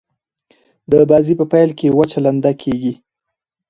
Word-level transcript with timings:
د 0.91 0.93
بازي 1.09 1.33
په 1.39 1.45
پیل 1.51 1.69
کښي 1.77 1.89
وچه 1.97 2.19
لنده 2.25 2.51
کیږي. 2.61 2.93